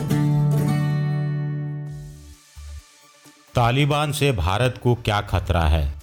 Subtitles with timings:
[3.55, 5.95] तालिबान से भारत को क्या खतरा है?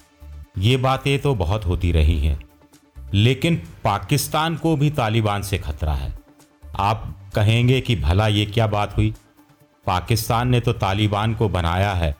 [0.58, 2.40] ये बातें तो बहुत होती रही हैं।
[3.14, 6.18] लेकिन पाकिस्तान को भी तालिबान से खतरा है।
[6.78, 9.14] आप कहेंगे कि भला ये क्या बात हुई?
[9.86, 12.16] पाकिस्तान ने तो तालिबान को बनाया है।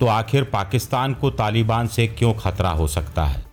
[0.00, 3.46] तो आखिर पाकिस्तान को तालिबान से क्यों खतरा हो सकता है?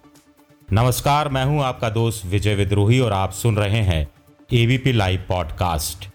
[0.74, 4.08] नमस्कार, मैं हूँ आपका दोस्त विजय विद्रोही और आप सुन रहे हैं
[4.54, 6.10] एबीपी लाइव पॉडकास्ट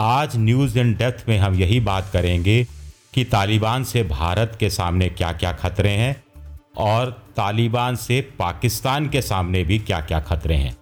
[0.00, 2.66] आज न्यूज़ इन डेथ में हम यही बात करेंगे
[3.14, 6.24] कि तालिबान से भारत के सामने क्या क्या खतरे हैं
[6.76, 10.76] और तालिबान से पाकिस्तान के सामने भी क्या क्या खतरे हैं।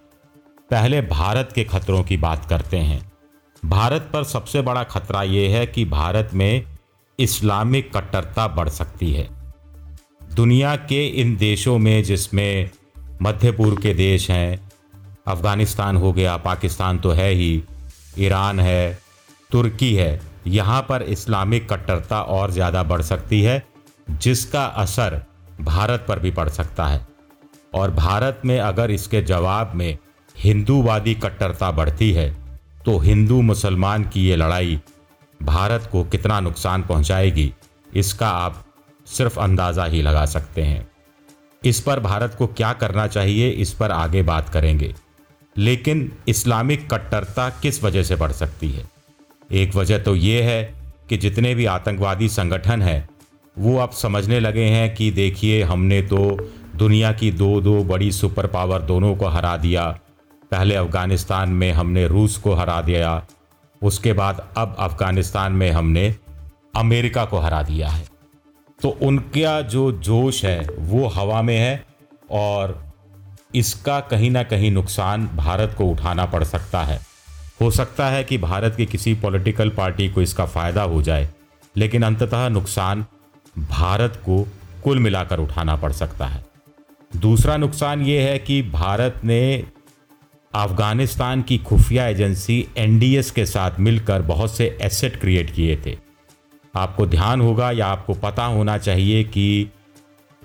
[0.71, 3.11] पहले भारत के खतरों की बात करते हैं।
[3.65, 6.63] भारत पर सबसे बड़ा खतरा ये है कि भारत में
[7.19, 9.29] इस्लामिक कट्टरता बढ़ सकती है।
[10.33, 12.69] दुनिया के इन देशों में जिसमें
[13.21, 14.72] मध्य पूर्व के देश हैं
[15.25, 17.63] अफ़गानिस्तान हो गया, पाकिस्तान तो है ही,
[18.19, 18.99] ईरान है,
[19.51, 23.63] तुर्की है। यहाँ पर इस्लामिक कट्टरता और ज़्यादा बढ़ सकती है,
[24.07, 25.21] जिसका असर
[25.61, 27.05] भारत पर भी पड़ सकता है।
[27.73, 29.97] और भारत में अगर इसके जवाब में
[30.35, 32.31] हिंदूवादी कट्टरता बढ़ती है
[32.85, 34.79] तो हिंदू मुसलमान की ये लड़ाई
[35.39, 37.53] भारत को कितना नुकसान पहुंचाएगी,
[37.91, 38.63] इसका आप
[39.07, 40.87] सिर्फ़ अंदाज़ा ही लगा सकते हैं।
[41.61, 44.93] इस पर भारत को क्या करना चाहिए, इस पर आगे बात करेंगे।
[45.57, 48.85] लेकिन इस्लामिक कट्टरता किस वजह से बढ़ सकती है?
[49.51, 50.73] एक वजह तो ये है
[51.09, 53.09] कि जितने भी आतंकवादी संगठन हैं,
[53.59, 58.47] वो अब समझने लगे हैं कि देखिए, हमने तो दुनिया की दो दो बड़ी सुपर
[58.47, 59.99] पावर दोनों को हरा दिया।
[60.51, 63.25] पहले अफ़गानिस्तान में हमने रूस को हरा दिया,
[63.81, 66.15] उसके बाद अब अफ़गानिस्तान में हमने
[66.75, 68.07] अमेरिका को हरा दिया है।
[68.81, 71.85] तो उनका जो जोश है, वो हवा में है
[72.31, 72.92] और
[73.55, 76.99] इसका कहीं ना कहीं नुकसान भारत को उठाना पड़ सकता है।
[77.61, 81.29] हो सकता है कि भारत की किसी पॉलिटिकल पार्टी को इसका फ़ायदा हो जाए,
[81.75, 83.05] लेकिन अंततः नुकसान
[83.59, 84.41] भारत को
[84.83, 86.43] कुल मिलाकर उठाना पड़ सकता है।
[87.11, 89.63] दूसरा नुकसान ये है कि भारत ने
[90.53, 95.97] अफ़गानिस्तान की खुफिया एजेंसी एनडीएस के साथ मिलकर बहुत से एसेट क्रिएट किए थे।
[96.73, 99.71] आपको ध्यान होगा या आपको पता होना चाहिए कि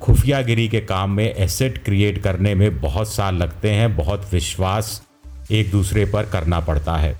[0.00, 5.02] खुफियागिरी के काम में एसेट क्रिएट करने में बहुत साल लगते हैं, बहुत विश्वास
[5.50, 7.16] एक दूसरे पर करना पड़ता है।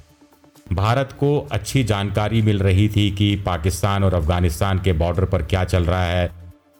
[0.73, 5.65] भारत को अच्छी जानकारी मिल रही थी कि पाकिस्तान और अफ़गानिस्तान के बॉर्डर पर क्या
[5.65, 6.31] चल रहा है।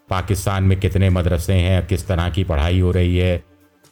[0.09, 3.43] पाकिस्तान में कितने मदरसे हैं, किस तरह की पढ़ाई हो रही है,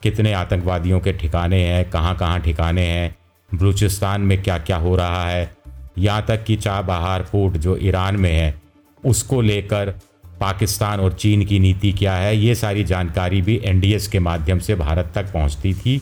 [0.02, 3.14] कितने आतंकवादियों के ठिकाने हैं कहाँ कहाँ ठिकाने हैं,
[3.50, 5.50] बलूचिस्तान में क्या क्या हो रहा है,
[5.98, 8.54] यहाँ तक कि चाबहार पोर्ट जो ईरान में है,
[9.02, 9.94] उसको लेकर
[10.41, 14.74] पाकिस्तान और चीन की नीति क्या है, ये सारी जानकारी भी एनडीएस के माध्यम से
[14.74, 16.00] भारत तक पहुँचती थी।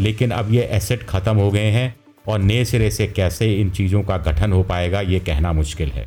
[0.00, 1.94] लेकिन अब ये एसेट ख़त्म हो गए हैं
[2.28, 6.06] और नए सिरे से कैसे इन चीज़ों का गठन हो पाएगा, ये कहना मुश्किल है।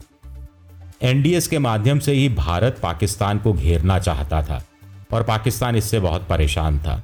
[1.01, 4.61] एनडीएस के माध्यम से ही भारत पाकिस्तान को घेरना चाहता था
[5.13, 7.01] और पाकिस्तान इससे बहुत परेशान था।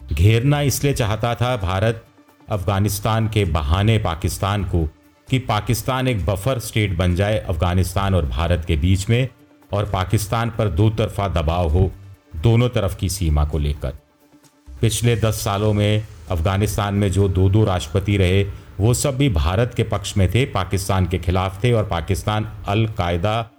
[0.00, 2.04] घेरना इसलिए चाहता था भारत
[2.48, 4.84] अफ़गानिस्तान के बहाने पाकिस्तान को
[5.28, 9.28] कि पाकिस्तान एक बफर स्टेट बन जाए अफ़गानिस्तान और भारत के बीच में
[9.72, 11.92] और पाकिस्तान पर दो तरफा दबाव हो,
[12.36, 13.92] दोनों तरफ़ की सीमा को लेकर।
[14.80, 18.44] पिछले दस सालों में अफ़गानिस्तान में जो दो दो राष्ट्रपति रहे,
[18.80, 23.50] वो सब भी भारत के पक्ष में थे, पाकिस्तान के खिलाफ थे और पाकिस्तान अलकायदा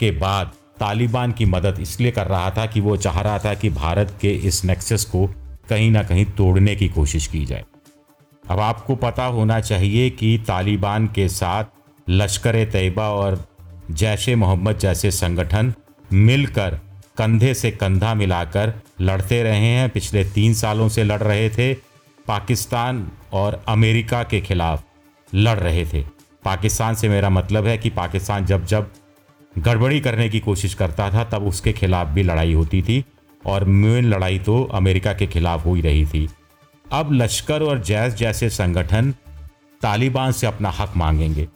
[0.00, 3.70] के बाद तालिबान की मदद इसलिए कर रहा था कि वो चाह रहा था कि
[3.70, 5.34] भारत के इस नेक्सस को
[5.68, 7.64] कहीं ना कहीं तोड़ने की कोशिश की जाए।
[8.50, 11.64] अब आपको पता होना चाहिए कि तालिबान के साथ
[12.08, 13.44] लश्कर तैयबा और
[13.90, 15.72] जैश ए मोहम्मद जैसे संगठन
[16.12, 16.78] मिलकर
[17.18, 21.74] कंधे से कंधा मिलाकर लड़ते रहे हैं। पिछले तीन सालों से लड़ रहे थे।
[22.28, 24.84] पाकिस्तान और अमेरिका के खिलाफ
[25.34, 26.02] लड़ रहे थे।
[26.44, 28.90] पाकिस्तान से मेरा मतलब है कि पाकिस्तान जब जब
[29.58, 33.04] गड़बड़ी करने की कोशिश करता था, तब उसके खिलाफ भी लड़ाई होती थी
[33.46, 36.28] और मेन लड़ाई तो अमेरिका के खिलाफ हो ही रही थी।
[36.92, 39.14] अब लश्कर और जैस जैसे संगठन
[39.82, 41.48] तालिबान से अपना हक मांगेंगे।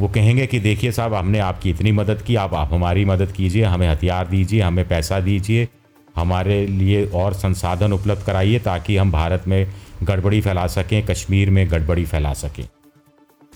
[0.00, 3.64] वो कहेंगे कि देखिए साहब, हमने आपकी इतनी मदद की, आप आप हमारी मदद कीजिए,
[3.64, 5.68] हमें हथियार दीजिए, हमें पैसा दीजिए,
[6.16, 9.66] हमारे लिए और संसाधन उपलब्ध कराइए ताकि हम भारत में
[10.02, 12.64] गड़बड़ी फैला सकें, कश्मीर में गड़बड़ी फैला सकें।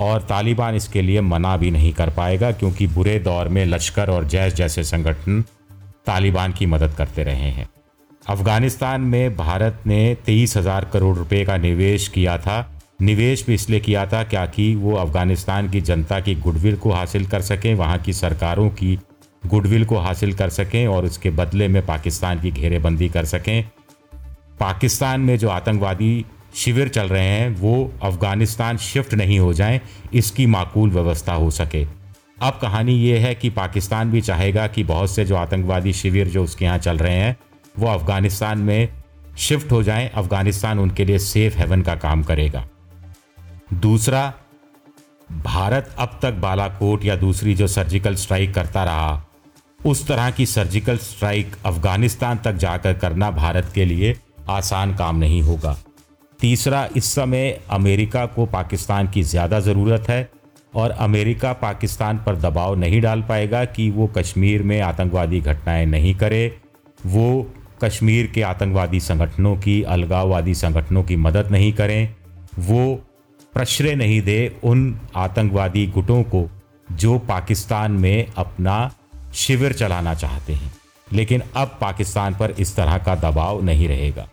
[0.00, 4.24] और तालिबान इसके लिए मना भी नहीं कर पाएगा क्योंकि बुरे दौर में लश्कर और
[4.24, 5.42] जैश जैसे संगठन
[6.06, 7.68] तालिबान की मदद करते रहे हैं।
[8.28, 13.80] अफ़गानिस्तान में भारत ने तेईस हज़ार करोड़ रुपए का निवेश किया था। निवेश भी इसलिए
[13.80, 17.98] किया था क्या कि वो अफ़गानिस्तान की जनता की गुडविल को हासिल कर सकें, वहाँ
[17.98, 18.98] की सरकारों की
[19.46, 23.64] गुडविल को हासिल कर सकें और उसके बदले में पाकिस्तान की घेरेबंदी कर सकें।
[24.60, 26.24] पाकिस्तान में जो आतंकवादी
[26.54, 29.80] शिविर चल रहे हैं, वो अफ़गानिस्तान शिफ्ट नहीं हो जाएँ,
[30.14, 31.86] इसकी माकूल व्यवस्था हो सके।
[32.42, 36.44] अब कहानी ये है कि पाकिस्तान भी चाहेगा कि बहुत से जो आतंकवादी शिविर जो
[36.44, 37.36] उसके यहाँ चल रहे हैं,
[37.78, 38.88] वो अफ़गानिस्तान में
[39.38, 42.66] शिफ्ट हो जाएँ, अफ़गानिस्तान उनके लिए सेफ़ हेवन का काम करेगा।
[43.74, 44.32] दूसरा,
[45.44, 49.24] भारत अब तक बालाकोट या दूसरी जो सर्जिकल स्ट्राइक करता रहा,
[49.80, 54.14] उस तरह की सर्जिकल स्ट्राइक अफ़गानिस्तान तक जाकर करना भारत के लिए
[54.48, 55.76] आसान काम नहीं होगा।
[56.40, 60.28] तीसरा, इस समय अमेरिका को पाकिस्तान की ज़्यादा ज़रूरत है
[60.74, 66.14] और अमेरिका पाकिस्तान पर दबाव नहीं डाल पाएगा कि वो कश्मीर में आतंकवादी घटनाएँ नहीं
[66.14, 66.46] करे।
[67.06, 67.52] वो
[67.84, 72.14] कश्मीर के आतंकवादी संगठनों की, अलगाववादी संगठनों की मदद नहीं करें।
[72.58, 73.04] वो
[73.54, 76.50] प्रश्रय नहीं दे उन आतंकवादी गुटों को
[76.92, 78.94] जो पाकिस्तान में अपना
[79.34, 80.72] शिविर चलाना चाहते हैं।
[81.12, 84.28] लेकिन अब पाकिस्तान पर इस तरह का दबाव नहीं रहेगा।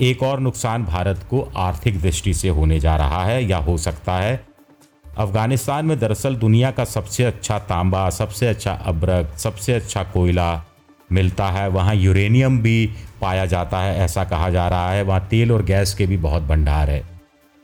[0.00, 4.16] एक और नुकसान भारत को आर्थिक दृष्टि से होने जा रहा है या हो सकता
[4.16, 4.46] है।
[5.18, 10.64] अफ़गानिस्तान में दरअसल दुनिया का सबसे अच्छा तांबा, सबसे अच्छा अब्रक, सबसे अच्छा कोयला
[11.12, 12.90] मिलता है। वहाँ यूरेनियम भी
[13.20, 16.42] पाया जाता है, ऐसा कहा जा रहा है। वहाँ तेल और गैस के भी बहुत
[16.42, 17.15] भंडार है।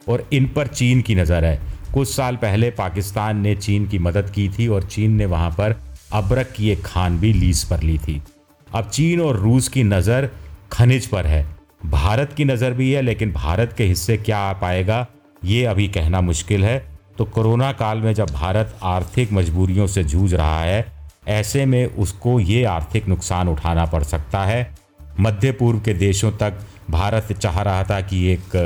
[0.08, 1.60] और इन पर चीन की नज़र है।
[1.94, 5.76] कुछ साल पहले पाकिस्तान ने चीन की मदद की थी और चीन ने वहाँ पर
[6.12, 8.20] अब्रक की एक खान भी लीज पर ली थी।
[8.66, 10.28] अब चीन और रूस की नज़र
[10.72, 11.44] खनिज पर है।
[11.84, 15.06] भारत की नज़र भी है, लेकिन भारत के हिस्से क्या आ पाएगा,
[15.42, 16.78] ये अभी कहना मुश्किल है।
[17.18, 20.86] तो कोरोना काल में जब भारत आर्थिक मजबूरियों से जूझ रहा है,
[21.28, 24.74] ऐसे में उसको ये आर्थिक नुकसान उठाना पड़ सकता है।
[25.20, 26.60] मध्य पूर्व के देशों तक
[26.90, 28.56] भारत चाह रहा था कि एक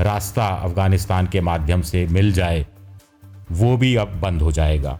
[0.00, 2.66] रास्ता अफ़गानिस्तान के माध्यम से मिल जाए,
[3.52, 4.98] वो भी अब बंद हो जाएगा।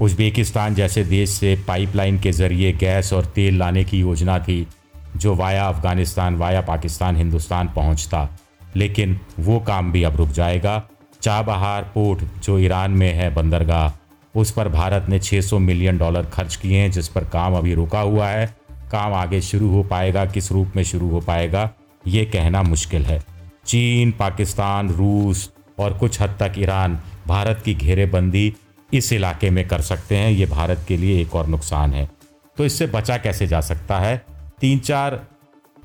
[0.00, 4.68] उज्बेकिस्तान जैसे देश से पाइपलाइन के ज़रिए गैस और तेल लाने की योजना थी,
[5.16, 8.28] जो वाया अफ़गानिस्तान, वाया पाकिस्तान, हिंदुस्तान पहुँचता।
[8.76, 10.88] लेकिन वो काम भी अब रुक जाएगा।
[11.22, 13.92] चाबहार पोर्ट, जो ईरान में है बंदरगाह,
[14.38, 18.00] उस पर भारत ने 600 मिलियन डॉलर खर्च किए हैं, जिस पर काम अभी रुका
[18.00, 18.56] हुआ है।
[18.92, 21.70] काम आगे शुरू हो पाएगा, किस रूप में शुरू हो पाएगा,
[22.06, 23.29] ये कहना मुश्किल है।
[23.70, 28.52] चीन, पाकिस्तान, रूस और कुछ हद तक ईरान भारत की घेरेबंदी
[28.94, 32.08] इस इलाके में कर सकते हैं। ये भारत के लिए एक और नुकसान है।
[32.56, 34.24] तो इससे बचा कैसे जा सकता है?
[34.60, 35.20] तीन चार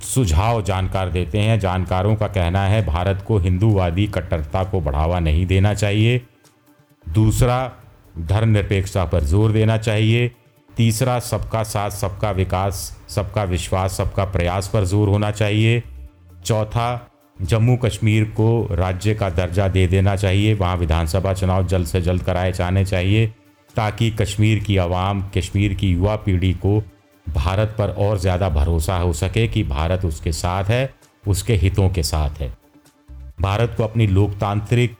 [0.04, 5.46] सुझाव जानकार देते हैं। जानकारों का कहना है, भारत को हिंदूवादी कट्टरता को बढ़ावा नहीं
[5.46, 6.22] देना चाहिए।
[7.10, 7.72] दूसरा,
[8.18, 10.32] धर्मनिरपेक्षता पर ज़ोर देना चाहिए।
[10.78, 15.84] तीसरा, सबका साथ, सबका विकास, सबका विश्वास, सबका प्रयास पर ज़ोर होना चाहिए।
[16.46, 22.02] चौथा जम्मू कश्मीर को राज्य का दर्जा दे देना चाहिए। वहाँ विधानसभा चुनाव जल्द से
[22.02, 23.28] जल्द कराए जाने चाहिए,
[23.76, 26.80] ताकि कश्मीर की आवाम, कश्मीर की युवा पीढ़ी को
[27.26, 30.94] भारत पर और ज़्यादा भरोसा हो सके कि भारत उसके साथ है,
[31.28, 32.54] उसके हितों के साथ है।
[33.42, 34.96] भारत को अपनी लोकतांत्रिक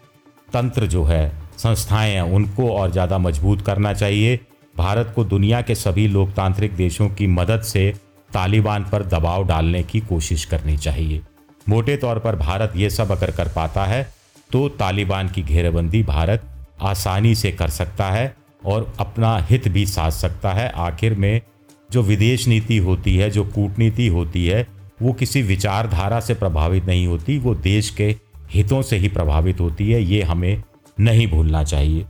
[0.54, 4.40] तंत्र जो है, संस्थाएँ हैं, उनको और ज़्यादा मज़बूत करना चाहिए।
[4.78, 7.94] भारत को दुनिया के सभी लोकतांत्रिक देशों की मदद से
[8.30, 11.22] तालिबान पर दबाव डालने की कोशिश करनी चाहिए।
[11.70, 14.04] मोटे तौर पर भारत ये सब अगर कर पाता है
[14.52, 16.44] तो तालिबान की घेराबंदी भारत
[16.82, 18.36] आसानी से कर सकता है
[18.66, 21.42] और अपना हित भी साध सकता है। आखिर में
[21.90, 24.68] जो विदेश नीति होती है, जो कूटनीति होती है,
[25.02, 28.16] वो किसी विचारधारा से प्रभावित नहीं होती, वो देश के
[28.52, 30.64] हितों से ही प्रभावित होती है, ये हमें
[31.00, 32.06] नहीं भूलना चाहिए।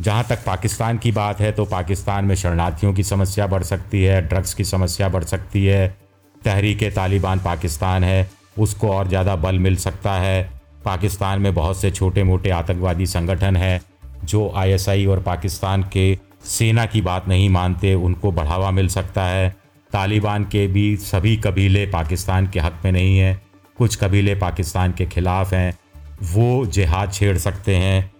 [0.00, 4.20] जहाँ तक पाकिस्तान की बात है तो पाकिस्तान में शरणार्थियों की समस्या बढ़ सकती है,
[4.22, 5.96] ड्रग्स की समस्या बढ़ सकती है,
[6.44, 10.50] तहरीक तालिबान पाकिस्तान है उसको और ज़्यादा बल मिल सकता है।
[10.84, 13.80] पाकिस्तान में बहुत से छोटे मोटे आतंकवादी संगठन हैं,
[14.24, 19.54] जो आईएसआई और पाकिस्तान के सेना की बात नहीं मानते, उनको बढ़ावा मिल सकता है।
[19.90, 23.40] तालिबान के भी सभी कबीले पाकिस्तान के हक में नहीं हैं।
[23.78, 25.78] कुछ कबीले पाकिस्तान के ख़िलाफ़ हैं।
[26.24, 28.10] वो जिहाद छेड़ सकते हैं।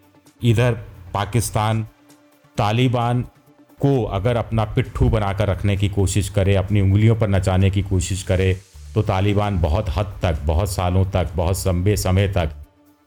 [0.41, 0.73] इधर
[1.15, 1.87] पाकिस्तान
[2.57, 3.23] तालिबान
[3.79, 8.23] को अगर अपना पिट्ठू बनाकर रखने की कोशिश करे, अपनी उंगलियों पर नचाने की कोशिश
[8.23, 8.57] करे
[8.97, 12.51] तो तालिबान बहुत हद तक, बहुत सालों तक, बहुत लंबे समय तक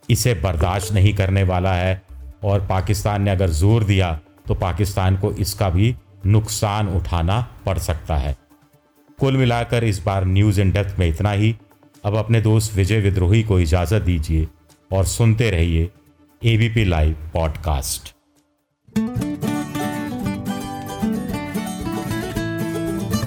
[0.09, 2.01] इसे बर्दाश्त नहीं करने वाला है।
[2.43, 4.11] और पाकिस्तान ने अगर ज़ोर दिया
[4.47, 8.35] तो पाकिस्तान को इसका भी नुकसान उठाना पड़ सकता है।
[9.19, 11.55] कुल मिलाकर इस बार न्यूज़ इन डेप्थ में इतना ही।
[12.03, 14.47] अब अपने दोस्त विजय विद्रोही को इजाज़त दीजिए
[14.91, 15.89] और सुनते रहिए
[16.41, 18.13] ABP live podcast